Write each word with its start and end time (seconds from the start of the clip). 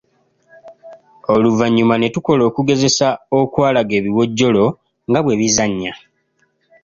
Oluvannyuma 1.33 1.95
ne 1.97 2.07
tukola 2.13 2.41
okugezesa 2.49 3.07
okwalaga 3.39 3.93
ebiwojjolo 3.99 4.65
nga 5.09 5.19
bwe 5.23 5.39
bizannya. 5.39 5.93